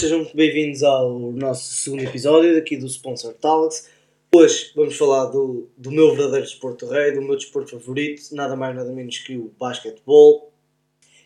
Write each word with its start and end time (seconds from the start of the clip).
sejam 0.00 0.20
muito 0.20 0.34
bem-vindos 0.34 0.82
ao 0.82 1.30
nosso 1.32 1.74
segundo 1.74 2.02
episódio 2.02 2.54
daqui 2.54 2.74
do 2.74 2.86
Sponsor 2.86 3.34
Talks. 3.34 3.86
Hoje 4.34 4.72
vamos 4.74 4.96
falar 4.96 5.26
do, 5.26 5.68
do 5.76 5.90
meu 5.90 6.08
verdadeiro 6.16 6.46
desporto 6.46 6.86
rei, 6.86 7.12
do 7.12 7.20
meu 7.20 7.36
desporto 7.36 7.72
favorito, 7.72 8.34
nada 8.34 8.56
mais 8.56 8.74
nada 8.74 8.90
menos 8.90 9.18
que 9.18 9.36
o 9.36 9.52
basquetebol. 9.60 10.50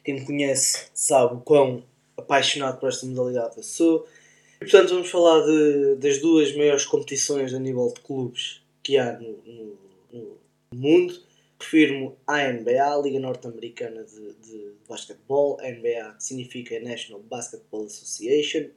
Quem 0.02 0.14
me 0.14 0.26
conhece 0.26 0.88
sabe 0.92 1.34
o 1.36 1.40
quão 1.40 1.84
apaixonado 2.16 2.80
por 2.80 2.88
esta 2.88 3.06
modalidade 3.06 3.58
eu 3.58 3.62
sou. 3.62 4.08
E 4.56 4.64
portanto 4.64 4.88
vamos 4.88 5.08
falar 5.08 5.46
de, 5.46 5.94
das 5.94 6.18
duas 6.18 6.52
maiores 6.56 6.84
competições 6.84 7.54
a 7.54 7.60
nível 7.60 7.92
de 7.94 8.00
clubes 8.00 8.60
que 8.82 8.98
há 8.98 9.12
no, 9.20 9.38
no, 9.46 9.78
no 10.72 10.80
mundo. 10.80 11.14
Refiro-me 11.64 12.12
à 12.26 12.52
NBA, 12.52 13.02
Liga 13.02 13.18
Norte-Americana 13.18 14.04
de, 14.04 14.34
de 14.34 14.72
Basquetebol. 14.86 15.58
A 15.60 15.70
NBA 15.70 16.16
significa 16.18 16.78
National 16.78 17.22
Basketball 17.22 17.86
Association. 17.86 18.68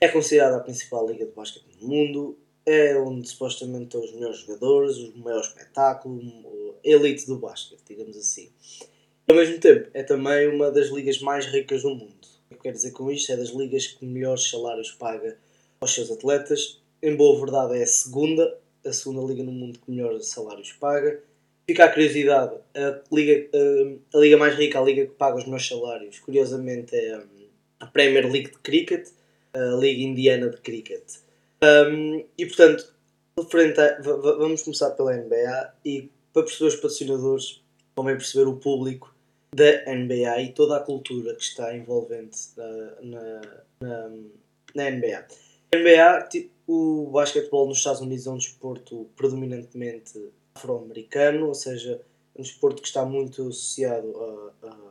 É 0.00 0.08
considerada 0.08 0.56
a 0.56 0.60
principal 0.60 1.08
liga 1.08 1.24
de 1.24 1.32
basquete 1.32 1.64
do 1.78 1.86
mundo. 1.86 2.36
É 2.64 2.98
onde 2.98 3.28
supostamente 3.28 3.84
estão 3.84 4.02
os 4.02 4.12
melhores 4.12 4.38
jogadores, 4.38 4.96
o 4.96 5.16
maior 5.18 5.40
espetáculo, 5.40 6.20
a 6.84 6.88
elite 6.88 7.24
do 7.26 7.38
basquete, 7.38 7.80
digamos 7.88 8.16
assim. 8.16 8.50
Ao 9.28 9.36
mesmo 9.36 9.60
tempo, 9.60 9.88
é 9.94 10.02
também 10.02 10.48
uma 10.48 10.72
das 10.72 10.88
ligas 10.88 11.20
mais 11.20 11.46
ricas 11.46 11.82
do 11.82 11.90
mundo. 11.90 12.26
O 12.50 12.56
que 12.56 12.62
quero 12.62 12.74
dizer 12.74 12.90
com 12.90 13.08
isto 13.12 13.30
é 13.30 13.36
das 13.36 13.50
ligas 13.50 13.86
que 13.86 14.04
melhores 14.04 14.50
salários 14.50 14.90
paga 14.90 15.38
aos 15.80 15.94
seus 15.94 16.10
atletas. 16.10 16.82
Em 17.00 17.14
boa 17.14 17.38
verdade, 17.38 17.78
é 17.78 17.84
a 17.84 17.86
segunda, 17.86 18.58
a 18.84 18.92
segunda 18.92 19.22
liga 19.22 19.44
no 19.44 19.52
mundo 19.52 19.78
que 19.78 19.88
melhores 19.88 20.26
salários 20.26 20.72
paga 20.72 21.22
Fica 21.68 21.86
a 21.86 21.92
curiosidade, 21.92 22.54
a 22.76 23.02
liga, 23.12 23.48
a, 24.14 24.18
liga 24.18 24.36
mais 24.36 24.54
rica, 24.54 24.78
a 24.78 24.82
liga 24.82 25.06
que 25.06 25.14
paga 25.14 25.36
os 25.36 25.46
meus 25.46 25.66
salários, 25.66 26.20
curiosamente 26.20 26.94
é 26.94 27.18
hum, 27.18 27.48
a 27.80 27.86
Premier 27.86 28.24
League 28.30 28.52
de 28.52 28.58
Cricket, 28.58 29.08
a 29.52 29.76
Liga 29.76 30.02
Indiana 30.02 30.48
de 30.48 30.58
Cricket. 30.58 31.02
Um, 31.62 32.24
e 32.38 32.46
portanto, 32.46 32.94
a, 33.36 34.02
vamos 34.02 34.62
começar 34.62 34.90
pela 34.92 35.16
NBA 35.16 35.74
e 35.84 36.08
para 36.32 36.44
perceber 36.44 36.68
os 36.68 36.74
patrocinadores, 36.76 37.62
também 37.96 38.16
perceber 38.16 38.46
o 38.46 38.56
público 38.56 39.12
da 39.52 39.92
NBA 39.92 40.42
e 40.42 40.52
toda 40.52 40.76
a 40.76 40.80
cultura 40.80 41.34
que 41.34 41.42
está 41.42 41.74
envolvente 41.74 42.38
na, 42.56 43.40
na, 43.80 44.10
na 44.74 44.90
NBA. 44.90 45.26
NBA, 45.74 46.28
o 46.68 47.10
basquetebol 47.10 47.66
nos 47.66 47.78
Estados 47.78 48.00
Unidos 48.00 48.26
é 48.26 48.30
um 48.30 48.36
desporto 48.36 49.08
predominantemente 49.16 50.30
afro-americano, 50.56 51.48
ou 51.48 51.54
seja, 51.54 52.00
um 52.34 52.42
desporto 52.42 52.80
que 52.80 52.88
está 52.88 53.04
muito 53.04 53.42
associado 53.42 54.12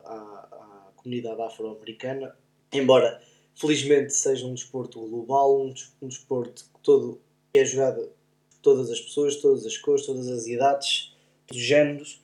à 0.06 0.92
comunidade 0.96 1.42
afro-americana, 1.42 2.36
embora 2.72 3.22
felizmente 3.56 4.14
seja 4.14 4.46
um 4.46 4.54
desporto 4.54 5.00
global, 5.00 5.62
um, 5.62 5.74
um 6.02 6.08
desporto 6.08 6.64
que 6.64 6.80
todo 6.82 7.20
é 7.54 7.66
jogado 7.66 8.12
por 8.50 8.58
todas 8.62 8.92
as 8.92 9.00
pessoas, 9.00 9.36
todas 9.38 9.66
as 9.66 9.78
cores, 9.78 10.06
todas 10.06 10.28
as 10.28 10.48
idades, 10.48 11.16
dos 11.48 11.58
géneros. 11.58 12.22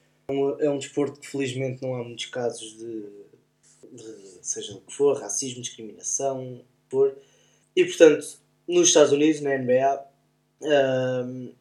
É 0.59 0.69
um 0.69 0.77
desporto 0.77 1.19
que 1.19 1.27
felizmente 1.27 1.81
não 1.81 1.95
há 1.95 2.03
muitos 2.03 2.25
casos 2.25 2.77
de, 2.77 3.03
de 3.91 4.39
seja 4.41 4.73
o 4.73 4.81
que 4.81 4.93
for, 4.93 5.19
racismo, 5.19 5.61
discriminação, 5.61 6.61
por. 6.89 7.15
E 7.75 7.85
portanto, 7.85 8.39
nos 8.67 8.87
Estados 8.87 9.11
Unidos, 9.11 9.41
na 9.41 9.57
NBA, 9.57 10.05
um, 10.61 11.53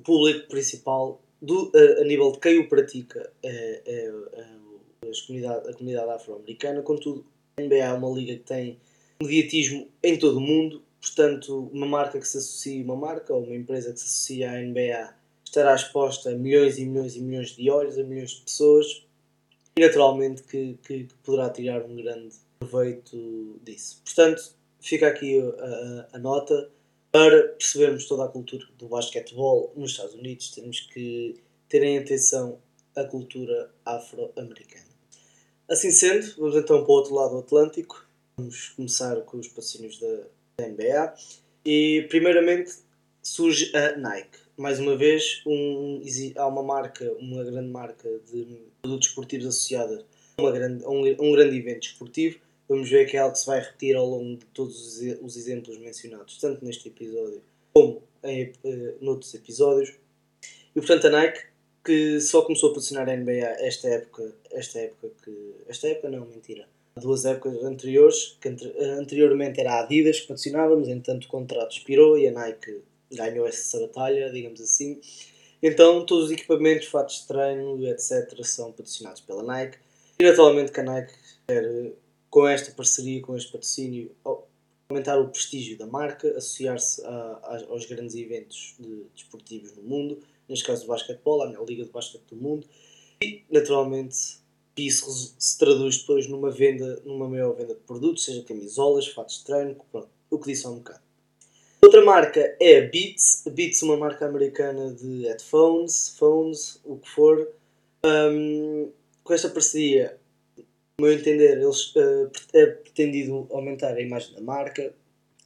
público 0.00 0.48
principal 0.48 1.20
do, 1.40 1.70
a, 1.74 2.02
a, 2.02 2.04
nível 2.04 2.32
de 2.32 2.38
quem 2.38 2.58
o 2.58 2.68
pratica 2.68 3.32
é, 3.42 3.82
é, 3.86 4.12
é 4.32 4.44
a 5.02 5.26
comunidade, 5.26 5.70
a 5.70 5.72
comunidade 5.74 6.10
afro-americana, 6.10 6.82
contudo 6.82 7.24
a 7.56 7.62
NBA 7.62 7.76
é 7.76 7.92
uma 7.92 8.10
liga 8.10 8.34
que 8.34 8.44
tem 8.44 8.78
mediatismo 9.22 9.88
em 10.02 10.18
todo 10.18 10.38
o 10.38 10.40
mundo, 10.40 10.82
portanto 11.00 11.70
uma 11.72 11.86
marca 11.86 12.18
que 12.18 12.28
se 12.28 12.38
associa 12.38 12.84
uma 12.84 12.96
marca 12.96 13.32
ou 13.32 13.42
uma 13.44 13.56
empresa 13.56 13.92
que 13.92 14.00
se 14.00 14.06
associa 14.06 14.50
à 14.50 14.60
NBA 14.60 15.20
estará 15.50 15.74
exposta 15.74 16.30
a 16.30 16.34
milhões 16.34 16.78
e 16.78 16.86
milhões 16.86 17.16
e 17.16 17.20
milhões 17.20 17.56
de 17.56 17.68
olhos, 17.68 17.98
a 17.98 18.04
milhões 18.04 18.30
de 18.30 18.42
pessoas. 18.42 19.04
E 19.76 19.80
naturalmente 19.80 20.42
que, 20.44 20.78
que, 20.82 21.04
que 21.04 21.14
poderá 21.24 21.50
tirar 21.50 21.82
um 21.82 21.96
grande 21.96 22.34
proveito 22.58 23.58
disso. 23.62 24.00
Portanto, 24.04 24.54
fica 24.80 25.08
aqui 25.08 25.40
a, 25.40 26.16
a 26.16 26.18
nota 26.18 26.70
para 27.12 27.48
percebermos 27.48 28.06
toda 28.06 28.24
a 28.24 28.28
cultura 28.28 28.64
do 28.78 28.88
basquetebol 28.88 29.72
nos 29.76 29.92
Estados 29.92 30.14
Unidos, 30.14 30.50
temos 30.50 30.80
que 30.80 31.40
ter 31.68 31.82
em 31.82 31.98
atenção 31.98 32.58
a 32.96 33.04
cultura 33.04 33.70
afro-americana. 33.84 34.90
Assim 35.68 35.90
sendo, 35.90 36.34
vamos 36.36 36.56
então 36.56 36.82
para 36.84 36.92
o 36.92 36.96
outro 36.96 37.14
lado 37.14 37.32
do 37.32 37.38
Atlântico. 37.38 38.04
Vamos 38.36 38.70
começar 38.70 39.20
com 39.22 39.38
os 39.38 39.48
patrocínios 39.48 39.98
da 39.98 40.66
NBA. 40.66 41.14
E, 41.64 42.06
primeiramente, 42.08 42.72
surge 43.22 43.74
a 43.76 43.96
Nike. 43.96 44.38
Mais 44.56 44.78
uma 44.78 44.96
vez, 44.96 45.42
um, 45.46 46.02
há 46.36 46.46
uma 46.46 46.62
marca, 46.62 47.12
uma 47.18 47.44
grande 47.44 47.70
marca 47.70 48.08
de 48.32 48.58
produtos 48.82 49.08
esportivos 49.08 49.46
associada 49.46 50.04
a, 50.38 50.50
grande, 50.50 50.84
a 50.84 50.88
um, 50.88 51.04
a 51.04 51.22
um 51.22 51.32
grande 51.32 51.56
evento 51.56 51.84
esportivo 51.84 52.40
vamos 52.70 52.88
ver 52.88 53.04
que 53.06 53.16
é 53.16 53.20
algo 53.20 53.32
que 53.32 53.40
se 53.40 53.46
vai 53.46 53.58
repetir 53.58 53.96
ao 53.96 54.06
longo 54.06 54.36
de 54.36 54.46
todos 54.46 55.00
os 55.20 55.36
exemplos 55.36 55.76
mencionados, 55.78 56.38
tanto 56.38 56.64
neste 56.64 56.88
episódio 56.88 57.42
como 57.74 58.00
em, 58.22 58.52
uh, 58.64 58.94
noutros 59.00 59.34
episódios. 59.34 59.92
E 60.74 60.80
portanto 60.80 61.08
a 61.08 61.10
Nike, 61.10 61.40
que 61.84 62.20
só 62.20 62.42
começou 62.42 62.70
a 62.70 62.72
patrocinar 62.72 63.08
a 63.08 63.16
NBA 63.16 63.56
esta 63.58 63.88
época, 63.88 64.32
esta 64.52 64.78
época 64.78 65.10
que. 65.24 65.54
Esta 65.68 65.88
época 65.88 66.10
não, 66.10 66.24
mentira. 66.26 66.68
Há 66.94 67.00
duas 67.00 67.24
épocas 67.24 67.62
anteriores, 67.64 68.36
que 68.40 68.48
anteriormente 68.98 69.60
era 69.60 69.74
a 69.74 69.80
Adidas 69.80 70.20
que 70.20 70.28
patrocinávamos, 70.28 70.88
entanto 70.88 71.24
o 71.24 71.28
contrato 71.28 71.72
expirou 71.72 72.16
e 72.18 72.28
a 72.28 72.32
Nike 72.32 72.82
ganhou 73.10 73.46
essa 73.46 73.80
batalha, 73.80 74.30
digamos 74.30 74.60
assim. 74.60 75.00
Então 75.60 76.06
todos 76.06 76.26
os 76.26 76.30
equipamentos, 76.30 76.86
fatos 76.86 77.22
de 77.22 77.26
treino, 77.26 77.84
etc., 77.88 78.44
são 78.44 78.70
patrocinados 78.70 79.20
pela 79.22 79.42
Nike. 79.42 79.78
E 80.20 80.24
naturalmente 80.24 80.70
que 80.70 80.80
a 80.80 80.84
Nike 80.84 81.14
quer 81.48 81.92
com 82.30 82.46
esta 82.46 82.70
parceria, 82.70 83.20
com 83.20 83.36
este 83.36 83.50
patrocínio, 83.50 84.10
aumentar 84.88 85.18
o 85.18 85.28
prestígio 85.28 85.76
da 85.76 85.86
marca, 85.86 86.28
associar-se 86.36 87.02
aos 87.68 87.84
grandes 87.86 88.14
eventos 88.14 88.76
de, 88.78 89.04
desportivos 89.14 89.76
no 89.76 89.82
mundo, 89.82 90.18
neste 90.48 90.64
caso 90.64 90.82
do 90.82 90.88
basquetebol, 90.88 91.42
a 91.42 91.64
Liga 91.64 91.84
de 91.84 91.90
Basquete 91.90 92.22
do 92.30 92.36
Mundo, 92.36 92.66
e 93.20 93.42
naturalmente 93.50 94.38
isso 94.76 95.34
se 95.38 95.58
traduz 95.58 95.98
depois 95.98 96.26
numa 96.26 96.50
venda, 96.50 97.02
numa 97.04 97.28
maior 97.28 97.54
venda 97.54 97.74
de 97.74 97.80
produtos, 97.80 98.24
seja 98.24 98.42
camisolas, 98.42 99.06
fatos 99.08 99.38
de 99.38 99.44
treino, 99.44 99.76
pronto, 99.90 100.08
o 100.30 100.38
que 100.38 100.46
disse 100.52 100.66
há 100.66 100.70
um 100.70 100.76
bocado. 100.76 101.00
Outra 101.82 102.04
marca 102.04 102.56
é 102.60 102.78
a 102.78 102.88
Beats, 102.88 103.46
a 103.46 103.50
Beats 103.50 103.82
é 103.82 103.86
uma 103.86 103.96
marca 103.96 104.26
americana 104.26 104.92
de 104.92 105.22
headphones, 105.26 106.14
phones, 106.18 106.80
o 106.84 106.96
que 106.96 107.08
for. 107.08 107.48
Um, 108.04 108.90
com 109.24 109.34
esta 109.34 109.48
parceria 109.48 110.19
meu 111.00 111.12
entender, 111.12 111.58
eles 111.58 111.94
uh, 111.96 112.30
é 112.54 112.66
pretendido 112.66 113.48
aumentar 113.50 113.94
a 113.94 114.00
imagem 114.00 114.34
da 114.34 114.40
marca. 114.40 114.92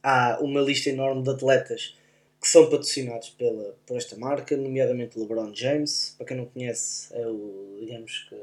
Há 0.03 0.39
uma 0.41 0.61
lista 0.61 0.89
enorme 0.89 1.23
de 1.23 1.29
atletas 1.31 1.95
que 2.39 2.47
são 2.47 2.69
patrocinados 2.69 3.29
pela, 3.29 3.75
por 3.87 3.97
esta 3.97 4.15
marca, 4.15 4.55
nomeadamente 4.55 5.17
LeBron 5.17 5.51
James. 5.53 6.13
Para 6.17 6.27
quem 6.27 6.37
não 6.37 6.45
conhece, 6.45 7.11
é 7.11 7.25
o, 7.25 7.77
digamos 7.79 8.27
que 8.29 8.35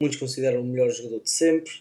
muitos 0.00 0.18
consideram 0.18 0.62
o 0.62 0.64
melhor 0.64 0.90
jogador 0.90 1.20
de 1.20 1.30
sempre. 1.30 1.72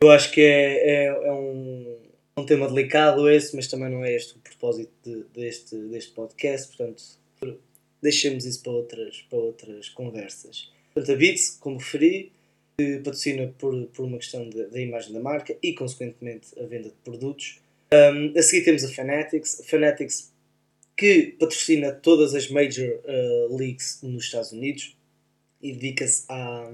Eu 0.00 0.10
acho 0.10 0.32
que 0.32 0.40
é, 0.40 0.90
é, 0.90 1.06
é 1.06 1.32
um, 1.32 1.98
um 2.38 2.44
tema 2.44 2.66
delicado 2.66 3.30
esse, 3.30 3.54
mas 3.54 3.68
também 3.68 3.90
não 3.90 4.04
é 4.04 4.14
este 4.14 4.34
o 4.36 4.38
propósito 4.40 4.90
de, 5.04 5.24
deste, 5.34 5.76
deste 5.76 6.12
podcast, 6.12 6.76
portanto, 6.76 7.02
deixemos 8.02 8.44
isso 8.44 8.62
para 8.62 8.72
outras, 8.72 9.22
para 9.28 9.38
outras 9.38 9.88
conversas. 9.88 10.72
Portanto, 10.92 11.14
a 11.14 11.16
Beats, 11.16 11.50
como 11.60 11.78
referi, 11.78 12.32
patrocina 13.04 13.52
por, 13.58 13.86
por 13.86 14.04
uma 14.04 14.18
questão 14.18 14.48
da 14.48 14.80
imagem 14.80 15.12
da 15.12 15.20
marca 15.20 15.56
e, 15.62 15.72
consequentemente, 15.74 16.48
a 16.58 16.64
venda 16.64 16.88
de 16.88 16.96
produtos. 17.04 17.60
Um, 17.92 18.38
a 18.38 18.42
seguir 18.42 18.64
temos 18.64 18.84
a 18.84 18.88
Fanatics. 18.88 19.60
A 19.60 19.64
Fanatics 19.64 20.30
que 21.00 21.34
patrocina 21.38 21.92
todas 21.92 22.34
as 22.34 22.50
major 22.50 23.00
uh, 23.06 23.56
leagues 23.56 24.00
nos 24.02 24.24
Estados 24.24 24.52
Unidos 24.52 24.94
e 25.62 25.72
dedica-se 25.72 26.26
à, 26.28 26.70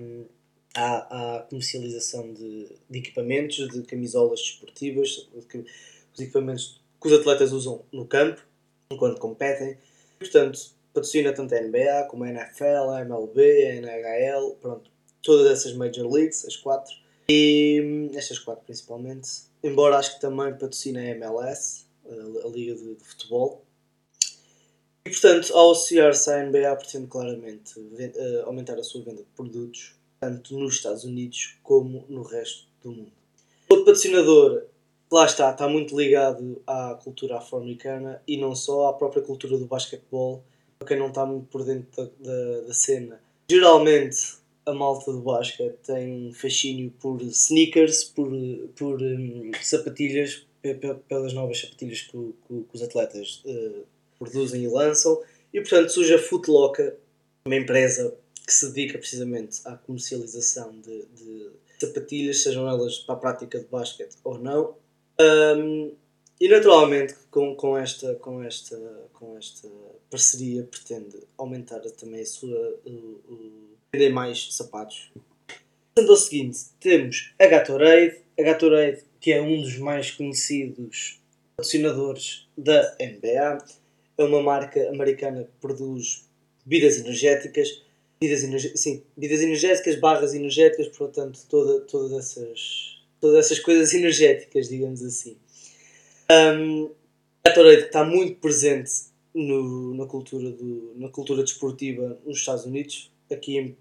à, 0.74 1.36
à, 1.36 1.42
comercialização 1.42 2.32
de, 2.32 2.66
de, 2.90 2.98
equipamentos, 2.98 3.68
de 3.68 3.82
camisolas 3.82 4.40
desportivas, 4.40 5.28
de, 5.32 5.64
os 6.12 6.20
equipamentos 6.20 6.80
que 7.00 7.06
os 7.06 7.20
atletas 7.20 7.52
usam 7.52 7.84
no 7.92 8.04
campo 8.04 8.42
enquanto 8.90 9.20
competem. 9.20 9.78
Portanto, 10.18 10.58
patrocina 10.92 11.32
tanto 11.32 11.54
a 11.54 11.60
NBA 11.60 12.08
como 12.10 12.24
a 12.24 12.28
NFL, 12.28 12.90
a 12.94 13.02
MLB, 13.02 13.40
a 13.66 13.74
NHL, 13.76 14.56
pronto, 14.60 14.90
todas 15.26 15.50
essas 15.50 15.74
Major 15.74 16.10
Leagues, 16.10 16.44
as 16.46 16.56
quatro, 16.56 16.94
e 17.28 17.82
hum, 17.84 18.10
estas 18.16 18.38
quatro 18.38 18.64
principalmente, 18.64 19.28
embora 19.62 19.98
acho 19.98 20.14
que 20.14 20.20
também 20.20 20.52
patrocina 20.52 21.00
a 21.00 21.04
MLS, 21.04 21.84
a, 22.08 22.48
Liga 22.48 22.74
de, 22.74 22.94
de, 22.94 23.04
Futebol. 23.04 23.64
E 25.04 25.10
portanto, 25.10 25.52
ao 25.54 25.72
associar-se 25.72 26.30
à 26.30 26.44
NBA, 26.44 26.76
pretende 26.76 27.06
claramente 27.08 27.78
uh, 27.78 28.46
aumentar 28.46 28.78
a 28.78 28.82
sua 28.82 29.02
venda 29.02 29.22
de 29.22 29.28
produtos, 29.36 29.94
tanto 30.20 30.56
nos 30.56 30.74
Estados 30.74 31.04
Unidos 31.04 31.58
como 31.62 32.04
no 32.08 32.22
resto 32.22 32.66
do 32.82 32.92
mundo. 32.92 33.12
Outro 33.68 33.84
patrocinador 33.84 34.64
lá 35.10 35.26
está, 35.26 35.50
está 35.50 35.68
muito 35.68 35.96
ligado 35.96 36.62
à 36.66 36.98
cultura 37.02 37.38
afro-americana 37.38 38.22
e 38.26 38.36
não 38.36 38.54
só 38.54 38.88
à 38.88 38.92
própria 38.92 39.22
cultura 39.22 39.58
do 39.58 39.66
basquetebol. 39.66 40.42
Para 40.78 40.88
quem 40.88 40.98
não 40.98 41.08
está 41.08 41.24
muito 41.24 41.46
por 41.46 41.64
dentro 41.64 41.88
da, 41.96 42.10
da, 42.20 42.60
da 42.62 42.74
cena, 42.74 43.20
geralmente 43.50 44.36
a 44.66 44.72
malta 44.72 45.12
do 45.12 45.20
basquete 45.20 45.76
tem 45.84 46.32
fascínio 46.32 46.92
por 47.00 47.22
sneakers, 47.22 48.04
por, 48.04 48.30
por 48.76 49.00
um, 49.00 49.52
sapatilhas, 49.62 50.44
pelas 51.08 51.32
novas 51.32 51.60
sapatilhas 51.60 52.02
que, 52.02 52.10
que, 52.10 52.62
que 52.62 52.74
os 52.74 52.82
atletas 52.82 53.42
uh, 53.46 53.86
produzem 54.18 54.64
e 54.64 54.68
lançam. 54.68 55.22
E 55.54 55.60
portanto 55.60 55.90
surge 55.90 56.14
a 56.14 56.18
Footlocker, 56.18 56.96
uma 57.46 57.56
empresa 57.56 58.14
que 58.44 58.52
se 58.52 58.72
dedica 58.72 58.98
precisamente 58.98 59.60
à 59.64 59.76
comercialização 59.76 60.78
de, 60.80 61.06
de 61.14 61.50
sapatilhas, 61.78 62.42
sejam 62.42 62.68
elas 62.68 62.98
para 62.98 63.14
a 63.14 63.18
prática 63.18 63.58
de 63.60 63.66
basquete 63.66 64.16
ou 64.24 64.38
não. 64.38 64.74
Um, 65.20 65.92
e 66.40 66.48
naturalmente 66.48 67.14
com, 67.30 67.54
com, 67.54 67.78
esta, 67.78 68.14
com, 68.16 68.42
esta, 68.42 68.76
com 69.12 69.38
esta 69.38 69.68
parceria 70.10 70.64
pretende 70.64 71.18
aumentar 71.38 71.80
também 71.80 72.20
a 72.20 72.26
sua. 72.26 72.78
Vender 73.96 74.10
mais 74.10 74.54
sapatos. 74.54 75.10
Portanto, 75.94 76.10
é 76.10 76.12
o 76.12 76.16
seguinte: 76.16 76.58
temos 76.78 77.32
a 77.38 77.46
Gatorade, 77.46 78.16
a 78.38 78.42
Gatorade 78.42 79.02
que 79.18 79.32
é 79.32 79.42
um 79.42 79.60
dos 79.60 79.76
mais 79.78 80.10
conhecidos 80.10 81.20
patrocinadores 81.56 82.46
da 82.56 82.96
NBA, 83.00 83.58
é 84.18 84.22
uma 84.22 84.42
marca 84.42 84.88
americana 84.90 85.44
que 85.44 85.50
produz 85.60 86.28
bebidas 86.64 86.98
energéticas, 86.98 87.82
bebidas, 88.20 88.72
sim, 88.78 89.02
bebidas 89.16 89.40
energéticas, 89.40 89.98
barras 89.98 90.34
energéticas, 90.34 90.88
portanto, 90.88 91.40
toda, 91.48 91.80
todas, 91.80 92.12
essas, 92.12 93.02
todas 93.20 93.46
essas 93.46 93.58
coisas 93.58 93.92
energéticas, 93.94 94.68
digamos 94.68 95.02
assim. 95.02 95.36
Um, 96.30 96.90
a 97.42 97.48
Gatorade 97.48 97.82
está 97.86 98.04
muito 98.04 98.36
presente 98.36 98.92
no, 99.34 99.94
na, 99.94 100.06
cultura 100.06 100.50
do, 100.50 100.92
na 100.96 101.08
cultura 101.08 101.42
desportiva 101.42 102.18
nos 102.24 102.38
Estados 102.38 102.64
Unidos, 102.64 103.10
aqui 103.30 103.58
em, 103.58 103.76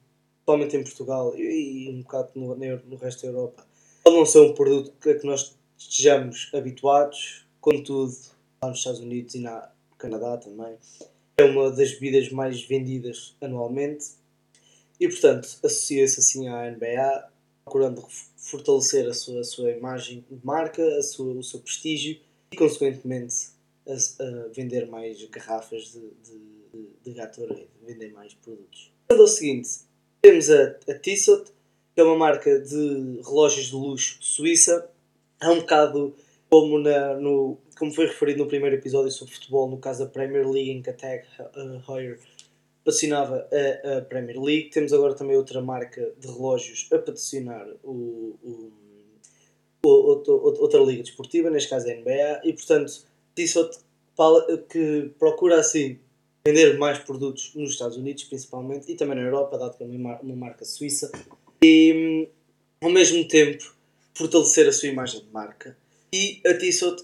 principalmente 0.45 0.77
em 0.77 0.83
Portugal 0.83 1.35
e, 1.35 1.89
um 1.89 2.01
bocado 2.03 2.29
no, 2.35 2.55
no 2.55 2.95
resto 2.97 3.23
da 3.23 3.29
Europa. 3.29 3.65
Pode 4.03 4.15
não 4.15 4.25
ser 4.25 4.39
um 4.39 4.53
produto 4.53 4.93
a 5.09 5.13
que 5.15 5.25
nós 5.25 5.57
estejamos 5.75 6.51
habituados, 6.53 7.47
contudo, 7.59 8.15
lá 8.61 8.69
nos 8.69 8.77
Estados 8.77 8.99
Unidos 9.01 9.33
e 9.33 9.39
na 9.39 9.71
Canadá 9.97 10.37
também, 10.37 10.77
é 11.37 11.43
uma 11.43 11.71
das 11.71 11.93
bebidas 11.93 12.31
mais 12.31 12.61
vendidas 12.61 13.35
anualmente 13.41 14.11
e, 14.99 15.07
portanto, 15.07 15.57
associa-se 15.63 16.19
assim 16.19 16.47
à 16.47 16.69
NBA, 16.71 17.29
procurando 17.63 18.05
fortalecer 18.37 19.07
a 19.07 19.13
sua, 19.13 19.41
a 19.41 19.43
sua 19.43 19.71
imagem 19.71 20.23
de 20.29 20.45
marca, 20.45 20.85
a 20.97 21.01
sua, 21.01 21.33
o 21.33 21.43
seu 21.43 21.59
prestígio 21.59 22.19
e, 22.51 22.55
consequentemente, 22.55 23.47
a, 23.87 23.93
a 23.93 24.47
vender 24.53 24.87
mais 24.87 25.21
garrafas 25.25 25.91
de, 25.91 25.99
de, 26.23 26.89
de 27.03 27.13
Gatorade, 27.13 27.67
vender 27.81 28.13
mais 28.13 28.33
produtos. 28.35 28.93
Então, 29.05 29.17
é 29.17 29.21
o 29.21 29.27
seguinte, 29.27 29.69
temos 30.25 30.49
a, 30.49 30.75
a 30.89 30.97
Tissot, 30.97 31.51
que 31.93 32.01
é 32.01 32.03
uma 32.03 32.17
marca 32.17 32.59
de 32.59 33.21
relógios 33.23 33.67
de 33.67 33.75
luxo 33.75 34.17
suíça, 34.21 34.89
é 35.39 35.47
um 35.49 35.59
bocado 35.59 36.15
como, 36.49 36.79
na, 36.79 37.13
no, 37.13 37.59
como 37.77 37.93
foi 37.93 38.07
referido 38.07 38.39
no 38.39 38.49
primeiro 38.49 38.75
episódio 38.75 39.11
sobre 39.11 39.35
futebol, 39.35 39.69
no 39.69 39.77
caso 39.77 40.03
da 40.03 40.09
Premier 40.09 40.49
League, 40.49 40.71
em 40.71 40.81
que 40.81 40.89
a 40.89 40.93
Tag 40.93 41.23
Heuer 41.87 42.17
patrocinava 42.83 43.47
a, 43.51 43.97
a, 43.97 44.01
Premier 44.01 44.41
League. 44.41 44.71
Temos 44.71 44.91
agora 44.93 45.13
também 45.13 45.37
outra 45.37 45.61
marca 45.61 46.11
de 46.17 46.25
relógios 46.25 46.87
a 46.91 46.97
patrocinar 46.97 47.67
o, 47.83 48.35
o, 48.43 48.71
o, 49.85 49.89
outra 50.59 50.79
liga 50.79 51.03
desportiva, 51.03 51.51
neste 51.51 51.69
caso 51.69 51.87
a 51.87 51.93
NBA, 51.93 52.41
e 52.45 52.53
portanto, 52.53 53.05
Tissot 53.35 53.77
que 54.69 55.11
procura 55.19 55.59
assim 55.59 55.99
vender 56.47 56.77
mais 56.77 56.99
produtos 56.99 57.51
nos 57.55 57.71
Estados 57.71 57.97
Unidos, 57.97 58.23
principalmente, 58.25 58.91
e 58.91 58.95
também 58.95 59.15
na 59.15 59.23
Europa, 59.23 59.57
dado 59.57 59.75
que 59.75 59.83
é 59.83 59.87
uma, 59.87 60.19
marca 60.35 60.63
suíça, 60.63 61.11
e 61.63 62.29
ao 62.81 62.89
mesmo 62.89 63.27
tempo 63.27 63.73
fortalecer 64.13 64.67
a 64.67 64.71
sua 64.71 64.89
imagem 64.89 65.21
de 65.21 65.31
marca 65.31 65.75
e 66.13 66.41
a 66.45 66.53
Tissot, 66.53 67.03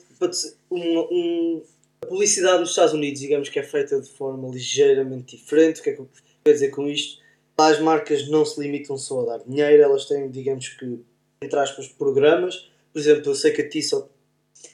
um, 0.70 1.62
a 2.02 2.06
publicidade 2.06 2.60
nos 2.60 2.70
Estados 2.70 2.94
Unidos, 2.94 3.20
digamos 3.20 3.50
que 3.50 3.60
é 3.60 3.64
feita 3.64 4.00
de 4.00 4.10
forma 4.10 4.48
ligeiramente 4.50 5.36
diferente. 5.36 5.82
O 5.82 5.84
que 5.84 5.90
é 5.90 5.94
que 5.94 6.00
eu 6.00 6.10
quero 6.44 6.56
dizer 6.56 6.70
com 6.70 6.88
isto? 6.88 7.22
As 7.58 7.80
marcas 7.80 8.30
não 8.30 8.46
se 8.46 8.60
limitam 8.62 8.98
só 8.98 9.22
a 9.22 9.26
dar 9.26 9.44
dinheiro, 9.44 9.84
elas 9.84 10.06
têm, 10.06 10.30
digamos 10.30 10.70
que, 10.70 11.00
entre 11.42 11.60
aspas, 11.60 11.88
programas. 11.88 12.70
Por 12.94 13.00
exemplo, 13.00 13.32
eu 13.32 13.36
sei 13.36 13.52
que 13.52 13.62
a 13.62 13.70
Tissot, 13.70 14.08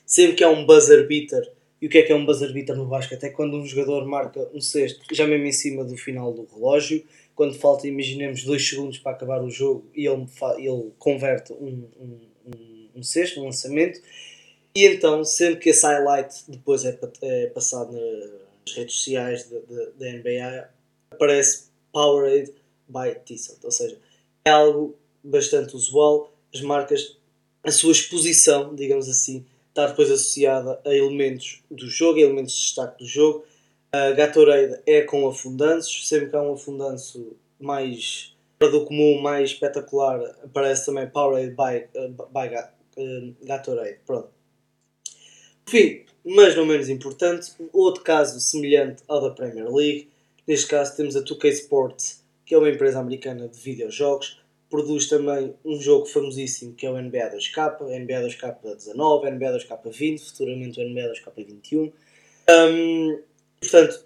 sempre 0.06 0.36
que 0.36 0.44
há 0.44 0.50
um 0.50 0.66
buzzer 0.66 1.08
beater, 1.08 1.52
e 1.82 1.88
o 1.88 1.90
que 1.90 2.00
é 2.00 2.04
que 2.04 2.12
é 2.12 2.16
um 2.16 2.26
buzzer 2.26 2.52
beater 2.52 2.76
no 2.76 2.86
basquete? 2.86 3.24
É 3.24 3.30
quando 3.30 3.58
um 3.58 3.66
jogador 3.66 4.06
marca 4.06 4.50
um 4.54 4.62
sexto, 4.62 5.02
já 5.14 5.28
mesmo 5.28 5.46
em 5.46 5.52
cima 5.52 5.84
do 5.84 5.96
final 5.96 6.34
do 6.34 6.48
relógio, 6.54 7.04
quando 7.36 7.54
falta, 7.54 7.88
imaginemos, 7.88 8.44
dois 8.44 8.68
segundos 8.68 8.98
para 8.98 9.12
acabar 9.12 9.44
o 9.44 9.50
jogo 9.50 9.86
e 9.96 10.08
ele, 10.08 10.26
ele 10.58 10.92
converte 10.98 11.54
um, 11.54 11.88
um, 12.00 12.20
um, 12.96 13.04
sexto, 13.04 13.40
um 13.40 13.46
lançamento, 13.46 14.02
e 14.76 14.86
então, 14.86 15.24
sempre 15.24 15.60
que 15.60 15.70
esse 15.70 15.86
highlight 15.86 16.36
depois 16.48 16.84
é, 16.84 16.98
é 17.22 17.48
passado 17.48 17.92
nas 17.94 18.76
redes 18.76 18.96
sociais 18.96 19.50
da 19.98 20.12
NBA, 20.12 20.70
aparece 21.12 21.68
Powerade 21.92 22.54
by 22.88 23.20
Tissot. 23.26 23.60
Ou 23.64 23.72
seja, 23.72 23.98
é 24.46 24.52
algo 24.52 24.96
bastante 25.24 25.76
usual. 25.76 26.32
As 26.54 26.62
marcas, 26.62 27.18
a 27.64 27.72
sua 27.72 27.92
exposição, 27.92 28.76
digamos 28.76 29.10
assim, 29.10 29.46
está 29.78 29.86
depois 29.86 30.10
associada 30.10 30.82
a 30.84 30.94
elementos 30.94 31.62
do 31.70 31.88
jogo, 31.88 32.18
a 32.18 32.22
elementos 32.24 32.54
de 32.54 32.62
destaque 32.62 32.98
do 32.98 33.06
jogo. 33.08 33.46
A 33.92 34.12
Gatorade 34.12 34.82
é 34.88 35.04
com 35.04 35.28
afundanços, 35.28 36.08
sempre 36.08 36.30
que 36.30 36.36
há 36.36 36.42
um 36.42 36.54
afundanço 36.54 37.38
mais 37.60 38.36
fora 38.60 38.72
do 38.72 38.86
comum, 38.86 39.22
mais 39.22 39.52
espetacular, 39.52 40.20
aparece 40.44 40.88
também 40.88 41.08
Powerade 41.08 41.52
by, 41.52 42.00
uh, 42.00 42.10
by 42.10 42.56
uh, 42.98 43.36
Gatorade. 43.46 44.00
Pronto. 44.04 44.30
Fim, 45.68 46.06
mas 46.26 46.56
não 46.56 46.66
menos 46.66 46.90
importante, 46.90 47.52
outro 47.72 48.04
caso 48.04 48.40
semelhante 48.40 49.04
ao 49.08 49.22
da 49.22 49.30
Premier 49.30 49.72
League. 49.72 50.10
Neste 50.48 50.68
caso 50.68 50.98
temos 50.98 51.16
a 51.16 51.22
2K 51.22 51.50
Sports, 51.50 52.24
que 52.46 52.56
é 52.56 52.58
uma 52.58 52.70
empresa 52.70 53.00
americana 53.00 53.48
de 53.48 53.60
videojogos. 53.60 54.42
Produz 54.70 55.08
também 55.08 55.54
um 55.64 55.80
jogo 55.80 56.06
famosíssimo 56.06 56.74
que 56.74 56.86
é 56.86 56.92
o 56.92 57.02
NBA 57.02 57.36
2K, 57.36 57.82
NBA 57.82 58.28
2K19, 58.28 59.32
NBA 59.32 59.58
2K20, 59.58 60.20
futuramente 60.20 60.80
o 60.80 60.90
NBA 60.90 61.14
2K21. 61.14 61.92
Um, 62.50 63.20
portanto, 63.62 64.06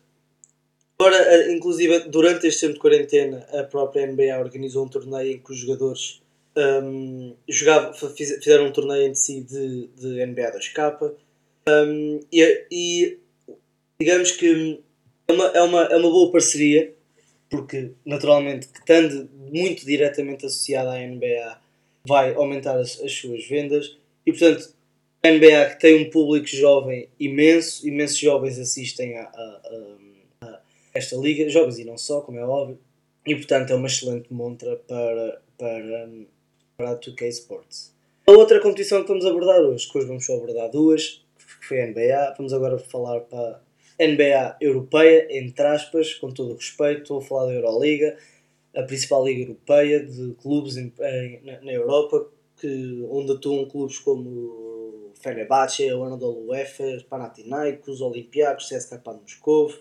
agora, 1.00 1.52
inclusive 1.52 2.00
durante 2.10 2.48
este 2.48 2.62
tempo 2.62 2.74
de 2.74 2.80
quarentena, 2.80 3.48
a 3.54 3.64
própria 3.64 4.06
NBA 4.06 4.40
organizou 4.40 4.86
um 4.86 4.90
torneio 4.90 5.34
em 5.34 5.40
que 5.40 5.52
os 5.52 5.58
jogadores 5.58 6.22
um, 6.56 7.36
jogavam, 7.48 7.94
fizeram 7.94 8.68
um 8.68 8.72
torneio 8.72 9.04
entre 9.04 9.20
si 9.20 9.42
de, 9.42 9.88
de 9.88 10.26
NBA 10.26 10.58
2K 10.58 11.14
um, 11.70 12.20
e, 12.32 12.66
e, 12.72 13.20
digamos 14.00 14.32
que 14.32 14.80
é 15.28 15.34
uma, 15.34 15.46
é, 15.48 15.62
uma, 15.62 15.84
é 15.84 15.96
uma 15.96 16.10
boa 16.10 16.32
parceria, 16.32 16.94
porque 17.52 17.92
naturalmente, 18.06 18.68
estando 18.74 19.30
muito 19.52 19.86
diretamente 19.86 20.46
associada 20.46 20.94
à 20.94 21.06
NBA, 21.06 21.60
vai 22.08 22.34
aumentar 22.34 22.78
as, 22.78 23.00
as 23.02 23.12
suas 23.12 23.46
vendas 23.46 23.98
e 24.26 24.32
portanto 24.32 24.74
a 25.22 25.30
NBA 25.30 25.66
que 25.72 25.80
tem 25.82 26.02
um 26.02 26.10
público 26.10 26.48
jovem 26.48 27.10
imenso, 27.20 27.86
imensos 27.88 28.18
jovens 28.18 28.58
assistem 28.58 29.18
a, 29.18 29.24
a, 29.24 29.62
a, 30.42 30.48
a, 30.48 30.60
esta 30.94 31.16
liga, 31.18 31.48
jovens 31.50 31.78
e 31.78 31.84
não 31.84 31.98
só, 31.98 32.22
como 32.22 32.40
é 32.40 32.46
óbvio, 32.46 32.80
e 33.28 33.36
portanto 33.36 33.72
é 33.72 33.76
uma 33.76 33.88
excelente 33.88 34.34
montra 34.34 34.78
para, 34.88 35.42
para, 35.58 36.10
para 36.78 36.92
a 36.92 36.98
2K 36.98 37.28
Sports. 37.28 37.94
A 38.26 38.32
outra 38.32 38.62
competição 38.62 39.02
que 39.02 39.10
vamos 39.10 39.26
abordar 39.26 39.60
hoje, 39.60 39.92
que 39.92 39.98
hoje 39.98 40.08
vamos 40.08 40.26
só 40.26 40.38
abordar 40.38 40.72
duas, 40.72 41.24
que 41.38 41.68
foi 41.68 41.82
a 41.82 41.88
NBA. 41.88 42.36
Vamos 42.38 42.54
agora 42.54 42.78
falar 42.80 43.20
para 43.22 43.62
NBA 44.02 44.58
europeia, 44.60 45.28
entre 45.30 45.66
aspas, 45.66 46.16
com 46.16 46.32
todo 46.32 46.54
o 46.54 46.56
respeito. 46.56 47.04
Estou 47.04 47.20
a 47.20 47.22
falar 47.22 47.46
da 47.46 47.54
Euroliga, 47.54 48.18
a 48.76 48.84
principal 48.84 49.24
liga 49.24 49.44
europeia 49.44 50.04
de 50.04 50.34
clubes 50.42 50.76
em, 50.78 50.92
em, 51.00 51.42
na 51.44 51.72
Europa, 51.72 52.28
que, 52.60 53.06
onde 53.10 53.34
atuam 53.34 53.66
clubes 53.66 54.00
como 54.00 55.12
Fenerbahçe, 55.22 55.92
o 55.94 56.04
Anadolu 56.04 56.54
Efes, 56.56 57.04
Panathinaikos, 57.04 58.02
Olympiacos, 58.02 58.68
CSKA 58.70 59.14
Moscou, 59.14 59.72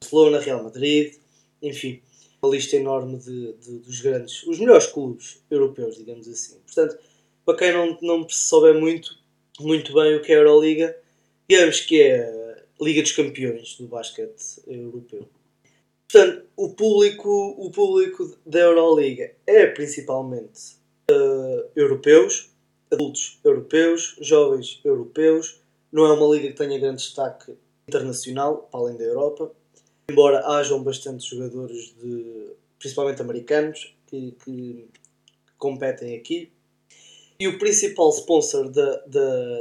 Barcelona, 0.00 0.40
Real 0.40 0.64
Madrid, 0.64 1.14
enfim, 1.62 2.00
uma 2.42 2.52
lista 2.52 2.76
enorme 2.76 3.18
de, 3.18 3.52
de, 3.52 3.78
dos 3.78 4.00
grandes, 4.00 4.42
os 4.44 4.58
melhores 4.58 4.86
clubes 4.86 5.42
europeus, 5.50 5.96
digamos 5.96 6.26
assim. 6.26 6.58
Portanto, 6.60 6.98
para 7.44 7.56
quem 7.56 7.72
não, 7.72 7.98
não 8.02 8.28
souber 8.28 8.74
muito, 8.74 9.16
muito 9.60 9.92
bem 9.94 10.16
o 10.16 10.22
que 10.22 10.32
é 10.32 10.36
a 10.36 10.38
Euroliga, 10.38 10.96
digamos 11.48 11.80
que 11.80 12.00
é 12.00 12.49
Liga 12.80 13.02
dos 13.02 13.12
Campeões 13.12 13.76
do 13.76 13.86
basquete 13.86 14.62
europeu. 14.66 15.28
Portanto, 16.10 16.46
o 16.56 16.70
público, 16.70 17.54
o 17.58 17.70
público 17.70 18.36
da 18.44 18.60
Euroliga 18.60 19.32
é 19.46 19.66
principalmente 19.66 20.76
uh, 21.10 21.70
europeus, 21.76 22.50
adultos 22.90 23.38
europeus, 23.44 24.16
jovens 24.20 24.80
europeus. 24.84 25.60
Não 25.92 26.06
é 26.06 26.12
uma 26.12 26.34
liga 26.34 26.48
que 26.48 26.56
tenha 26.56 26.78
grande 26.78 27.02
destaque 27.02 27.54
internacional, 27.86 28.68
para 28.70 28.80
além 28.80 28.96
da 28.96 29.04
Europa, 29.04 29.52
embora 30.10 30.46
hajam 30.46 30.82
bastantes 30.82 31.26
jogadores, 31.26 31.94
de, 32.00 32.52
principalmente 32.78 33.22
americanos, 33.22 33.94
que, 34.06 34.34
que 34.44 34.88
competem 35.58 36.16
aqui. 36.16 36.50
E 37.40 37.48
o 37.48 37.58
principal 37.58 38.10
sponsor 38.10 38.68
da, 38.68 39.02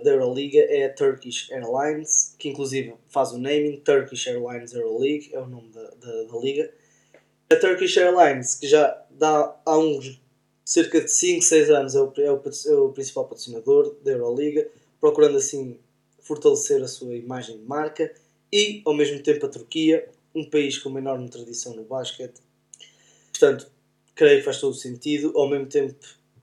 Euroliga 0.04 0.60
é 0.60 0.84
a 0.84 0.94
Turkish 0.94 1.50
Airlines, 1.50 2.36
que 2.38 2.50
inclusive 2.50 2.94
faz 3.08 3.32
o 3.32 3.38
naming, 3.38 3.78
Turkish 3.78 4.28
Airlines 4.28 4.74
Euroleague, 4.74 5.30
é 5.32 5.40
o 5.40 5.48
nome 5.48 5.70
da, 5.70 5.84
da, 5.84 6.24
da 6.24 6.40
liga. 6.40 6.70
A 7.50 7.56
Turkish 7.56 7.96
Airlines, 7.96 8.56
que 8.56 8.68
já 8.68 9.02
dá 9.12 9.58
há 9.66 9.78
uns 9.78 10.22
cerca 10.66 11.00
de 11.00 11.10
5, 11.10 11.42
6 11.42 11.70
anos, 11.70 11.96
é 11.96 12.02
o, 12.02 12.14
é, 12.18 12.30
o, 12.30 12.42
é 12.68 12.76
o 12.76 12.90
principal 12.90 13.24
patrocinador 13.24 13.96
da 14.04 14.12
Euroliga, 14.12 14.68
procurando 15.00 15.38
assim 15.38 15.80
fortalecer 16.22 16.84
a 16.84 16.88
sua 16.88 17.16
imagem 17.16 17.60
de 17.60 17.64
marca 17.64 18.14
e, 18.52 18.82
ao 18.86 18.94
mesmo 18.94 19.24
tempo, 19.24 19.46
a 19.46 19.50
Turquia, 19.50 20.06
um 20.36 20.44
país 20.44 20.78
com 20.78 20.90
uma 20.90 21.00
enorme 21.00 21.30
tradição 21.30 21.74
no 21.74 21.86
basquete. 21.86 22.42
Portanto, 23.32 23.72
creio 24.14 24.40
que 24.40 24.46
faz 24.46 24.60
todo 24.60 24.74
o 24.74 24.76
sentido. 24.76 25.32
Ao 25.34 25.50
mesmo 25.50 25.66
tempo, 25.68 25.96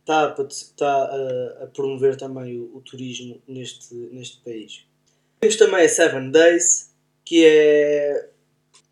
está 0.07 0.37
a, 0.39 0.43
está 0.49 0.87
a, 0.87 1.65
a 1.65 1.67
promover 1.67 2.17
também 2.17 2.61
o, 2.61 2.77
o, 2.77 2.81
turismo 2.81 3.43
neste, 3.49 3.93
neste 4.13 4.39
país. 4.39 4.85
Temos 5.41 5.57
também 5.57 5.85
a 5.85 5.89
Seven 5.89 6.31
Days, 6.31 6.93
que 7.25 7.45
é 7.45 8.29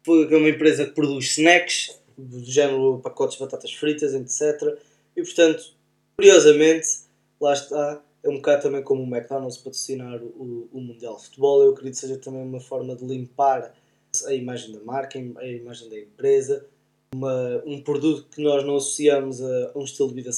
uma 0.06 0.48
empresa 0.48 0.84
que 0.84 0.90
produz 0.90 1.38
snacks, 1.38 2.00
do 2.18 2.44
género 2.44 3.00
pacotes 3.02 3.38
de 3.38 3.44
batatas 3.44 3.72
fritas, 3.72 4.12
etc. 4.12 4.76
E 5.16 5.22
portanto, 5.22 5.72
curiosamente, 6.16 6.88
lá 7.40 7.52
está, 7.52 8.02
é 8.22 8.28
um 8.28 8.36
bocado 8.36 8.62
também 8.62 8.82
como 8.82 9.02
o 9.02 9.06
McDonald's 9.06 9.58
patrocinar 9.58 10.20
o, 10.22 10.68
o 10.72 10.80
Mundial 10.80 11.16
de 11.16 11.24
Futebol. 11.24 11.62
Eu 11.62 11.70
acredito 11.70 11.94
que 11.94 12.00
seja 12.00 12.18
também 12.18 12.42
uma 12.42 12.60
forma 12.60 12.94
de 12.94 13.04
limpar 13.04 13.72
a 14.26 14.32
imagem 14.32 14.72
da 14.72 14.80
marca, 14.80 15.18
a 15.18 15.46
imagem 15.46 15.88
da 15.88 15.98
empresa, 15.98 16.66
uma, 17.14 17.62
um 17.64 17.80
produto 17.80 18.26
que 18.28 18.42
nós 18.42 18.64
não 18.64 18.76
associamos 18.76 19.40
a, 19.40 19.72
um 19.74 19.84
estilo 19.84 20.08
de 20.08 20.14
vida 20.16 20.32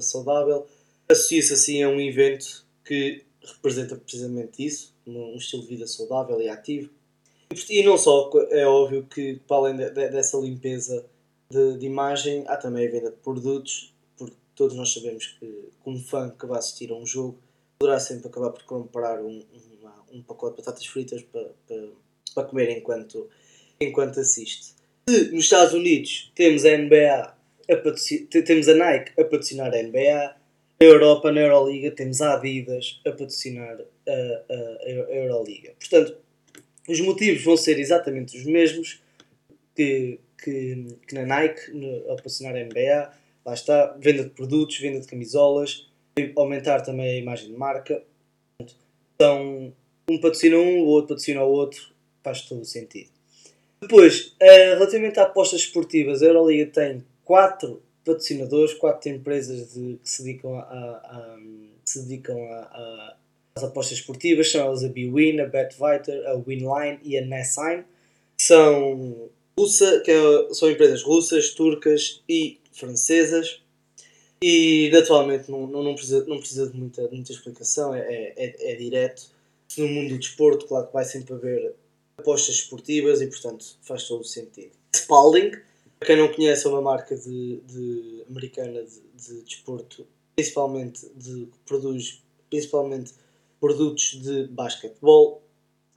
saudável, 0.00 0.66
associa-se 1.08 1.52
assim 1.52 1.82
a 1.82 1.88
um 1.88 2.00
evento 2.00 2.64
que 2.84 3.22
representa 3.42 3.94
precisamente 3.96 4.64
isso, 4.64 4.94
um 5.06 5.36
estilo 5.36 5.62
de 5.62 5.68
vida 5.68 5.86
saudável 5.86 6.40
e 6.40 6.48
ativo. 6.48 6.90
E 7.68 7.82
não 7.82 7.98
só, 7.98 8.30
é 8.50 8.66
óbvio 8.66 9.04
que 9.04 9.36
para 9.46 9.56
além 9.56 9.76
de, 9.76 9.90
de, 9.90 10.08
dessa 10.08 10.38
limpeza 10.38 11.04
de, 11.48 11.78
de, 11.78 11.86
imagem, 11.86 12.42
há 12.48 12.56
também 12.56 12.88
a 12.88 12.90
venda 12.90 13.10
de 13.10 13.16
produtos, 13.18 13.92
porque 14.16 14.34
todos 14.56 14.74
nós 14.74 14.92
sabemos 14.92 15.26
que, 15.38 15.68
um 15.86 16.00
fã 16.00 16.30
que 16.30 16.46
vai 16.46 16.58
assistir 16.58 16.90
a 16.90 16.94
um 16.94 17.04
jogo 17.04 17.38
poderá 17.78 18.00
sempre 18.00 18.28
acabar 18.28 18.50
por 18.50 18.62
comprar 18.64 19.20
um, 19.20 19.44
uma, 19.78 19.94
um 20.10 20.22
pacote 20.22 20.56
de 20.56 20.62
batatas 20.62 20.86
fritas 20.86 21.22
para, 21.22 21.50
para, 21.68 21.88
para 22.34 22.44
comer 22.44 22.70
enquanto, 22.70 23.28
enquanto 23.78 24.18
assiste. 24.18 24.74
Se 25.08 25.30
nos 25.32 25.44
Estados 25.44 25.74
Unidos 25.74 26.32
temos 26.34 26.64
a 26.64 26.78
NBA, 26.78 27.36
a 27.70 28.42
temos 28.42 28.68
a 28.68 28.74
Nike 28.74 29.12
a 29.20 29.24
patrocinar 29.24 29.74
a 29.74 29.82
NBA, 29.82 30.36
na 30.80 30.86
Europa, 30.86 31.30
na 31.30 31.42
Euroliga, 31.42 31.90
temos 31.90 32.22
a 32.22 32.34
Adidas 32.34 33.00
a 33.06 33.10
patrocinar 33.10 33.78
a, 34.08 34.10
a, 34.10 34.84
a 34.86 35.14
Euroliga. 35.14 35.74
Portanto, 35.78 36.16
os 36.88 37.00
motivos 37.00 37.44
vão 37.44 37.56
ser 37.56 37.78
exatamente 37.78 38.36
os 38.36 38.44
mesmos 38.46 39.02
que, 39.76 40.18
que, 40.42 40.96
que 41.06 41.14
na 41.14 41.26
Nike, 41.26 41.70
no, 41.72 42.10
a 42.10 42.16
patrocinar 42.16 42.56
a 42.56 42.64
NBA. 42.64 43.12
Lá 43.44 43.52
está, 43.52 43.94
venda 44.00 44.24
de 44.24 44.30
produtos, 44.30 44.78
venda 44.78 45.00
de 45.00 45.06
camisolas, 45.06 45.86
aumentar 46.34 46.80
também 46.80 47.10
a 47.10 47.18
imagem 47.18 47.48
de 47.48 47.56
marca. 47.58 48.02
Então, 49.14 49.70
um 50.08 50.18
patrocina 50.18 50.56
um, 50.56 50.80
o 50.80 50.86
outro 50.86 51.08
patrocina 51.08 51.44
o 51.44 51.50
outro, 51.50 51.92
faz 52.22 52.40
todo 52.42 52.62
o 52.62 52.64
sentido. 52.64 53.13
Depois, 53.84 54.34
uh, 54.40 54.74
relativamente 54.74 55.20
a 55.20 55.24
apostas 55.24 55.60
esportivas, 55.60 56.22
a 56.22 56.26
Euroliga 56.26 56.70
tem 56.72 57.04
quatro 57.22 57.82
patrocinadores, 58.04 58.74
quatro 58.74 59.10
empresas 59.10 59.74
de, 59.74 59.98
que 60.02 60.08
se 60.08 60.22
dedicam, 60.22 60.58
a, 60.58 60.62
a, 60.62 61.18
a 61.18 61.38
se 61.84 62.02
dedicam 62.02 62.36
a, 62.50 63.16
às 63.54 63.62
apostas 63.62 63.98
esportivas, 63.98 64.50
são 64.50 64.62
elas 64.62 64.82
a 64.82 64.88
BWin, 64.88 65.40
a 65.40 65.46
BetViter, 65.46 66.26
a 66.26 66.34
Winline 66.34 66.98
e 67.02 67.18
a 67.18 67.24
Nessign. 67.24 67.84
São, 68.38 69.30
russa, 69.58 70.00
que 70.00 70.10
é, 70.10 70.54
são 70.54 70.70
empresas 70.70 71.02
russas, 71.02 71.50
turcas 71.50 72.22
e 72.28 72.58
francesas. 72.72 73.60
E 74.42 74.90
naturalmente 74.92 75.50
não, 75.50 75.66
não, 75.66 75.82
não, 75.82 75.94
precisa, 75.94 76.24
não 76.26 76.38
precisa 76.38 76.70
de 76.70 76.76
muita, 76.76 77.06
muita 77.08 77.32
explicação, 77.32 77.94
é, 77.94 78.00
é, 78.00 78.72
é 78.72 78.74
direto. 78.76 79.32
No 79.76 79.88
mundo 79.88 80.10
do 80.10 80.18
desporto, 80.18 80.66
claro 80.66 80.86
que 80.86 80.92
vai 80.92 81.04
sempre 81.04 81.34
haver 81.34 81.74
apostas 82.16 82.56
esportivas 82.56 83.20
e, 83.20 83.26
portanto, 83.26 83.64
faz 83.82 84.06
todo 84.06 84.20
o 84.20 84.24
sentido. 84.24 84.72
Spalding, 84.94 85.50
para 85.98 86.06
quem 86.06 86.16
não 86.16 86.32
conhece, 86.32 86.66
é 86.66 86.70
uma 86.70 86.82
marca 86.82 87.16
de, 87.16 87.60
de 87.60 88.24
americana 88.28 88.82
de, 88.82 89.00
de 89.14 89.42
desporto, 89.42 90.06
principalmente 90.34 91.08
de, 91.14 91.46
que 91.46 91.58
produz 91.66 92.22
principalmente 92.50 93.12
produtos 93.60 94.20
de 94.22 94.46
basquetebol. 94.48 95.42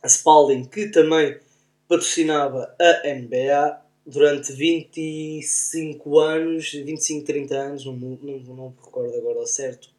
A 0.02 0.08
Spalding, 0.08 0.66
que 0.66 0.88
também 0.90 1.40
patrocinava 1.88 2.76
a 2.80 3.14
NBA 3.14 3.82
durante 4.06 4.54
25 4.54 6.20
anos, 6.20 6.72
25, 6.72 7.26
30 7.26 7.56
anos, 7.56 7.86
não, 7.86 7.94
não, 7.94 8.40
não 8.40 8.70
me 8.70 8.76
recordo 8.84 9.18
agora 9.18 9.40
ao 9.40 9.48
certo. 9.48 9.90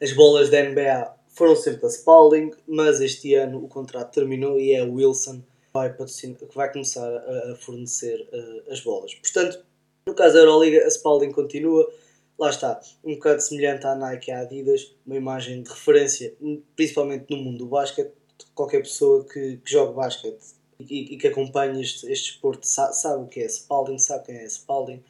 As 0.00 0.12
bolas 0.12 0.50
da 0.50 0.62
NBA 0.62 1.21
foram 1.32 1.56
sempre 1.56 1.82
da 1.82 1.88
Spalding, 1.88 2.52
mas 2.66 3.00
este 3.00 3.34
ano 3.34 3.64
o 3.64 3.68
contrato 3.68 4.12
terminou 4.12 4.60
e 4.60 4.72
é 4.72 4.80
a 4.80 4.84
Wilson 4.84 5.42
vai 5.72 5.92
que 5.92 6.54
vai 6.54 6.70
começar 6.70 7.08
a, 7.08 7.56
fornecer 7.56 8.28
uh, 8.32 8.70
as 8.70 8.80
bolas. 8.80 9.14
Portanto, 9.14 9.64
no 10.06 10.14
caso 10.14 10.34
da 10.34 10.40
Euroliga, 10.40 10.84
a 10.84 10.90
Spalding 10.90 11.32
continua, 11.32 11.90
lá 12.38 12.50
está, 12.50 12.80
um 13.02 13.14
bocado 13.14 13.40
semelhante 13.40 13.86
à 13.86 13.94
Nike 13.94 14.30
e 14.30 14.34
à 14.34 14.40
Adidas, 14.40 14.94
uma 15.06 15.16
imagem 15.16 15.62
de 15.62 15.70
referência, 15.70 16.34
principalmente 16.76 17.30
no 17.30 17.38
mundo 17.38 17.58
do 17.58 17.66
basquete. 17.66 18.12
Qualquer 18.54 18.82
pessoa 18.82 19.24
que, 19.24 19.58
que 19.58 19.70
jogue 19.70 19.94
basquete 19.94 20.42
e, 20.80 21.14
e, 21.14 21.16
que 21.16 21.28
acompanhe 21.28 21.80
este, 21.80 22.10
este 22.10 22.32
esporte 22.32 22.68
sabe, 22.68 22.94
sabe, 22.96 23.22
o 23.22 23.26
que 23.26 23.40
é 23.40 23.48
Spalding, 23.48 23.98
sabe 23.98 24.26
quem 24.26 24.36
é 24.36 24.44
Spalding, 24.46 25.02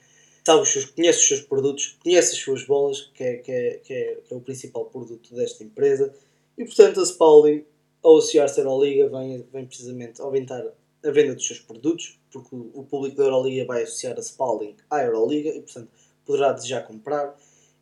sabe 0.45 0.63
os 0.63 0.69
seus, 0.69 0.85
conhece 0.87 1.21
os 1.21 1.29
seus 1.29 1.41
produtos, 1.41 1.97
conhece 2.03 2.33
as 2.33 2.39
suas 2.39 2.65
bolas, 2.65 3.11
que 3.15 3.23
é, 3.23 3.37
que 3.37 3.53
é, 3.53 3.71
que 3.85 3.95
é, 3.95 4.15
que 4.27 4.35
é 4.35 4.37
o 4.37 4.41
principal 4.41 4.87
produto 4.87 5.35
desta 5.35 5.63
empresa. 5.63 6.13
E 6.59 6.65
portanto, 6.65 7.01
a 7.01 7.07
Spalding 7.07 7.65
ao 8.03 8.19
associar-se 8.19 8.61
à 8.61 8.65
Euroliga, 8.65 9.09
vem, 9.09 9.47
vem 9.53 9.65
precisamente 9.65 10.21
aumentar 10.21 10.65
a 11.05 11.11
venda 11.11 11.35
dos 11.35 11.47
seus 11.47 11.61
produtos, 11.61 12.19
porque 12.31 12.55
o 12.55 12.85
público 12.85 13.17
da 13.17 13.25
Euroliga 13.25 13.65
vai 13.65 13.83
associar 13.85 14.19
a 14.19 14.23
Spalding 14.23 14.77
à 14.91 15.03
Euroliga 15.03 15.51
e, 15.51 15.61
portanto, 15.61 15.89
poderá 16.25 16.53
desejar 16.53 16.83
comprar. 16.83 17.37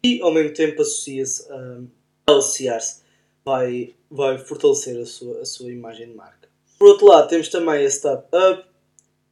E, 0.05 0.21
ao 0.21 0.33
mesmo 0.33 0.55
tempo, 0.55 0.83
associa-se 0.83 1.51
um, 1.53 1.89
ao 2.27 2.39
associar-se, 2.39 3.03
vai, 3.45 3.95
vai 4.11 4.39
fortalecer 4.39 4.99
a 5.01 5.07
sua, 5.07 5.41
a 5.41 5.45
sua 5.45 5.71
imagem 5.71 6.09
de 6.09 6.15
marca. 6.15 6.49
Por 6.79 6.89
outro 6.89 7.07
lado, 7.07 7.29
temos 7.29 7.49
também 7.49 7.85
a 7.85 7.91
StubHub. 7.91 8.65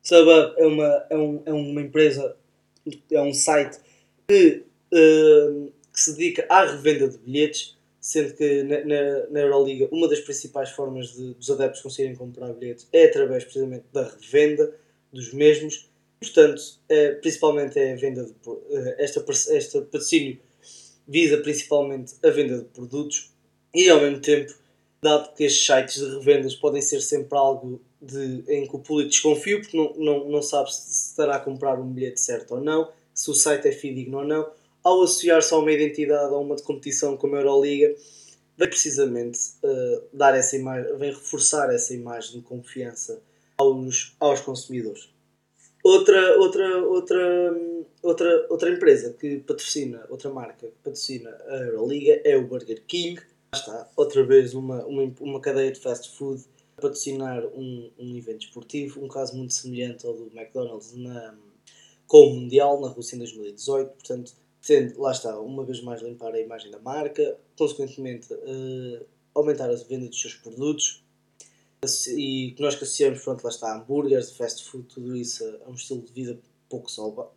StubHub 0.02 0.54
é 0.56 0.66
uma, 0.66 1.06
é, 1.11 1.16
um, 1.16 1.42
é 1.47 1.52
uma 1.52 1.80
empresa, 1.80 2.37
é 3.11 3.21
um 3.21 3.35
site 3.35 3.78
que, 4.26 4.64
uh, 4.92 5.73
que 5.92 6.00
se 6.00 6.12
dedica 6.16 6.47
à 6.49 6.64
revenda 6.64 7.09
de 7.09 7.18
bilhetes 7.18 7.78
sendo 8.00 8.33
que 8.35 8.62
na, 8.62 8.85
na, 8.85 9.26
na, 9.30 9.40
Euroliga 9.40 9.88
uma 9.92 10.09
das 10.09 10.21
principais 10.21 10.71
formas 10.71 11.12
de, 11.12 11.35
dos 11.35 11.50
adeptos 11.50 11.83
conseguirem 11.83 12.16
comprar 12.16 12.52
bilhetes 12.54 12.88
é 12.92 13.04
através 13.04 13.45
precisamente 13.45 13.85
da 13.92 14.04
revenda 14.04 14.75
dos 15.12 15.33
mesmos. 15.35 15.90
Portanto, 16.21 16.62
é, 16.88 17.12
principalmente 17.12 17.78
é 17.78 17.92
a 17.92 17.97
venda 17.97 18.25
de 18.25 18.33
eh, 18.71 18.97
esta, 18.99 19.25
esta 19.54 19.83
patrocínio 19.83 20.38
visa 21.07 21.38
principalmente 21.38 22.14
a 22.25 22.30
venda 22.30 22.59
de 22.59 22.64
produtos 22.64 23.30
e 23.75 23.88
ao 23.88 24.00
mesmo 24.00 24.21
tempo, 24.21 24.54
dado 25.02 25.35
que 25.35 25.45
estes 25.45 25.64
sites 25.64 26.00
de 26.00 26.18
revendas 26.18 26.54
podem 26.54 26.83
ser 26.83 27.00
sempre 27.00 27.37
algo 27.38 27.80
de, 28.00 28.45
em 28.49 28.67
que 28.67 28.76
o 28.76 28.78
público 28.78 29.11
desconfia 29.11 29.61
porque 29.61 29.76
não, 29.76 29.95
não, 29.97 30.28
não 30.28 30.43
sabe 30.43 30.73
se 30.73 31.11
estará 31.11 31.37
a 31.37 31.40
comprar 31.40 31.78
um 31.81 31.93
bilhete 31.93 32.21
certo 32.21 32.55
ou 32.55 32.61
não, 32.61 32.90
se 33.12 33.31
o 33.31 33.35
site 33.35 33.69
é 33.69 33.73
fidedigno 33.73 34.19
ou 34.19 34.25
não, 34.25 34.49
ao 34.83 35.02
associar-se 35.02 35.52
a 35.52 35.59
uma 35.59 35.73
identidade, 35.73 36.33
a 36.33 36.37
uma 36.37 36.57
de 36.57 36.62
competição 36.62 37.17
como 37.17 37.35
a 37.35 37.40
Euroliga, 37.40 37.95
vem 38.57 38.69
precisamente 38.69 39.38
uh, 39.62 40.02
dar 40.12 40.37
essa 40.37 40.57
imagem, 40.57 40.97
vem 40.97 41.11
reforçar 41.11 41.73
essa 41.73 41.95
imagem 41.95 42.40
de 42.40 42.43
confiança 42.43 43.21
aos, 43.57 44.14
aos 44.19 44.40
consumidores. 44.40 45.09
Outra, 45.83 46.38
outra, 46.38 46.85
outra, 46.85 47.57
outra, 48.02 48.47
outra 48.50 48.71
empresa 48.71 49.14
que 49.19 49.38
patrocina, 49.38 50.05
outra 50.09 50.31
marca 50.31 50.67
que 50.67 50.75
patrocina 50.83 51.31
a 51.47 51.57
Euroliga 51.57 52.21
é 52.25 52.37
o 52.37 52.47
Burger 52.47 52.83
King. 52.87 53.21
Está 53.55 53.88
outra 53.97 54.25
vez 54.25 54.55
uma, 54.55 54.85
uma, 54.85 55.14
uma 55.21 55.40
cadeia 55.40 55.73
de 55.73 55.81
fast 55.81 56.17
food 56.17 56.45
patrocinar 56.80 57.44
um, 57.47 57.90
um 57.99 58.16
evento 58.16 58.47
esportivo, 58.47 59.04
um 59.04 59.08
caso 59.08 59.37
muito 59.37 59.54
semelhante 59.54 60.06
ao 60.06 60.14
do 60.14 60.26
McDonald's 60.26 60.94
na, 60.94 61.37
com 62.06 62.28
o 62.28 62.35
Mundial 62.35 62.80
na 62.80 62.88
Rússia 62.88 63.16
em 63.16 63.18
2018. 63.18 63.90
Portanto, 63.92 64.32
Sendo, 64.61 65.00
lá 65.00 65.12
está, 65.12 65.38
uma 65.40 65.64
vez 65.64 65.80
mais 65.82 66.02
limpar 66.02 66.35
a 66.35 66.40
imagem 66.40 66.70
da 66.70 66.78
marca, 66.80 67.38
consequentemente 67.56 68.32
uh, 68.35 69.06
aumentar 69.35 69.70
a 69.70 69.75
venda 69.75 70.08
dos 70.08 70.20
seus 70.20 70.35
produtos 70.35 71.02
e 72.08 72.54
que 72.56 72.62
nós 72.62 72.75
que 72.75 72.82
associamos, 72.82 73.23
pronto, 73.23 73.44
lá 73.44 73.50
está, 73.50 73.76
hambúrgueres, 73.76 74.32
fast 74.32 74.64
food, 74.64 74.85
tudo 74.88 75.16
isso 75.16 75.44
a 75.64 75.70
um 75.70 75.75
estilo 75.75 76.02
de 76.02 76.12
vida 76.12 76.40
pouco, 76.68 76.90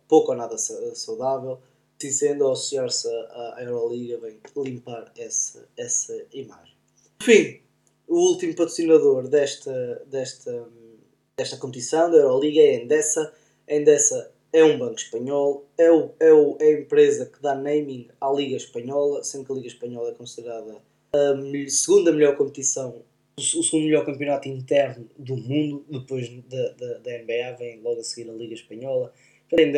pouco 0.08 0.32
ou 0.32 0.36
nada 0.36 0.58
saudável. 0.58 1.60
Assim 1.96 2.10
sendo, 2.10 2.50
associar-se 2.50 3.08
à 3.08 3.62
Euroliga 3.62 4.18
vem 4.18 4.40
limpar 4.56 5.12
essa, 5.16 5.68
essa 5.76 6.26
imagem. 6.32 6.74
Por 7.18 7.24
fim, 7.24 7.60
o 8.08 8.30
último 8.30 8.54
patrocinador 8.54 9.28
desta, 9.28 10.02
desta, 10.06 10.68
desta 11.36 11.56
competição, 11.56 12.10
da 12.10 12.18
Euroliga, 12.18 12.60
é 12.60 12.76
a 12.76 12.82
Endesa. 12.82 13.32
A 13.68 13.74
Endesa 13.74 14.30
é 14.52 14.62
um 14.64 14.78
banco 14.78 14.96
espanhol, 14.96 15.66
é, 15.78 15.90
o, 15.90 16.10
é, 16.20 16.32
o, 16.32 16.56
é 16.60 16.66
a 16.66 16.80
empresa 16.80 17.26
que 17.26 17.40
dá 17.40 17.54
naming 17.54 18.08
à 18.20 18.30
Liga 18.30 18.56
Espanhola, 18.56 19.24
sendo 19.24 19.46
que 19.46 19.52
a 19.52 19.54
Liga 19.54 19.68
Espanhola 19.68 20.10
é 20.10 20.14
considerada 20.14 20.76
a 21.14 21.70
segunda 21.70 22.12
melhor 22.12 22.36
competição, 22.36 23.02
o 23.38 23.40
segundo 23.40 23.84
melhor 23.84 24.04
campeonato 24.04 24.48
interno 24.48 25.08
do 25.18 25.36
mundo, 25.36 25.84
depois 25.88 26.28
da, 26.48 26.68
da, 26.72 26.98
da 26.98 27.18
NBA, 27.18 27.56
vem 27.58 27.80
logo 27.80 28.00
a 28.00 28.04
seguir 28.04 28.30
a 28.30 28.34
Liga 28.34 28.54
Espanhola. 28.54 29.12
Além 29.52 29.72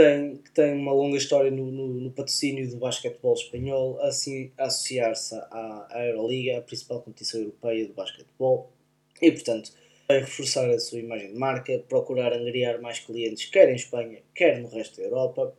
tem, 0.00 0.36
que 0.38 0.50
tem 0.52 0.74
uma 0.74 0.92
longa 0.92 1.16
história 1.16 1.50
no, 1.50 1.70
no, 1.70 1.88
no 1.88 2.10
patrocínio 2.10 2.68
do 2.70 2.76
basquetebol 2.76 3.34
espanhol, 3.34 4.00
assim 4.00 4.50
associar-se 4.56 5.34
à, 5.34 6.06
Euroliga, 6.06 6.58
a 6.58 6.62
principal 6.62 7.02
competição 7.02 7.40
europeia 7.40 7.86
de 7.86 7.92
basquetebol, 7.92 8.72
e 9.20 9.30
portanto 9.30 9.72
vai 10.08 10.20
reforçar 10.20 10.68
a 10.70 10.78
sua 10.78 10.98
imagem 10.98 11.32
de 11.32 11.38
marca, 11.38 11.78
procurar 11.88 12.32
angariar 12.32 12.80
mais 12.80 12.98
clientes, 12.98 13.44
quer 13.46 13.70
em 13.70 13.76
Espanha, 13.76 14.22
quer 14.34 14.60
no 14.60 14.68
resto 14.68 14.96
da 14.96 15.04
Europa. 15.04 15.54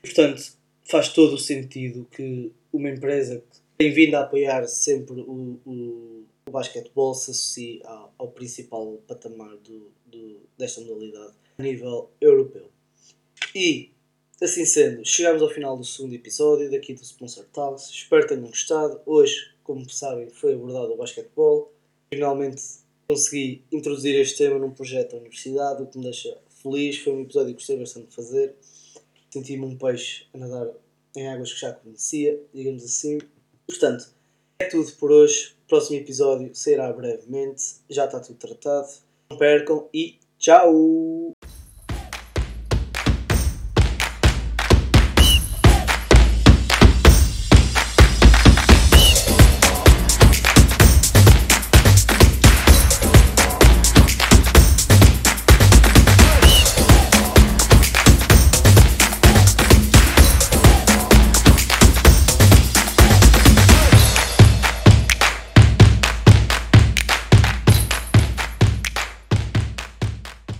Portanto, 0.00 0.56
faz 0.84 1.08
todo 1.08 1.34
o 1.34 1.38
sentido 1.38 2.06
que 2.10 2.52
uma 2.72 2.90
empresa 2.90 3.38
que 3.38 3.58
tem 3.78 3.90
vindo 3.90 4.14
a 4.14 4.20
apoiar 4.20 4.66
sempre 4.68 5.20
o, 5.20 5.58
o, 5.66 6.24
o 6.46 6.50
basquetebol 6.50 7.14
se 7.14 7.32
associe 7.32 7.80
ao, 7.84 8.14
ao 8.18 8.28
principal 8.28 8.98
patamar 9.08 9.56
do, 9.56 9.90
do, 10.06 10.40
desta 10.56 10.80
modalidade 10.82 11.32
a 11.58 11.62
nível 11.62 12.10
europeu. 12.20 12.70
E, 13.54 13.90
assim 14.40 14.64
sendo, 14.64 15.04
chegamos 15.04 15.42
ao 15.42 15.50
final 15.50 15.76
do 15.76 15.84
segundo 15.84 16.14
episódio 16.14 16.70
daqui 16.70 16.94
do 16.94 17.02
Sponsor 17.02 17.44
Talks. 17.52 17.90
Espero 17.90 18.22
que 18.22 18.34
tenham 18.34 18.46
gostado. 18.46 19.00
Hoje, 19.04 19.52
como 19.62 19.88
sabem, 19.90 20.30
foi 20.30 20.54
abordado 20.54 20.92
o 20.92 20.96
basquetebol. 20.96 21.72
Finalmente 22.12 22.62
consegui 23.08 23.62
introduzir 23.70 24.18
este 24.18 24.38
tema 24.38 24.58
num 24.58 24.70
projeto 24.70 25.12
da 25.12 25.18
universidade, 25.18 25.82
o 25.82 25.86
que 25.86 25.98
me 25.98 26.04
deixa 26.04 26.36
feliz. 26.62 26.98
Foi 26.98 27.12
um 27.12 27.22
episódio 27.22 27.48
que 27.48 27.54
gostei 27.54 27.78
bastante 27.78 28.08
de 28.08 28.14
fazer. 28.14 28.54
Senti-me 29.30 29.64
um 29.64 29.76
peixe 29.76 30.26
a 30.32 30.38
nadar 30.38 30.68
em 31.16 31.28
águas 31.28 31.52
que 31.52 31.60
já 31.60 31.72
conhecia, 31.72 32.40
digamos 32.54 32.84
assim. 32.84 33.18
Portanto, 33.66 34.08
é 34.58 34.66
tudo 34.66 34.90
por 34.92 35.10
hoje. 35.10 35.54
O 35.64 35.68
próximo 35.68 35.98
episódio 35.98 36.54
sairá 36.54 36.92
brevemente. 36.92 37.62
Já 37.88 38.06
está 38.06 38.20
tudo 38.20 38.38
tratado. 38.38 38.88
Não 39.30 39.38
percam 39.38 39.88
e 39.92 40.18
tchau! 40.38 41.31